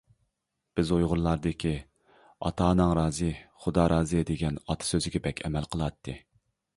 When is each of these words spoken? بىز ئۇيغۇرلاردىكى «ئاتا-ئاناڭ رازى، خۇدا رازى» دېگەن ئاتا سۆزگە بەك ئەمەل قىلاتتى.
بىز 0.77 0.91
ئۇيغۇرلاردىكى 0.95 1.73
«ئاتا-ئاناڭ 2.47 2.93
رازى، 2.99 3.29
خۇدا 3.65 3.85
رازى» 3.93 4.23
دېگەن 4.31 4.57
ئاتا 4.63 4.89
سۆزگە 4.93 5.23
بەك 5.29 5.45
ئەمەل 5.51 5.69
قىلاتتى. 5.77 6.17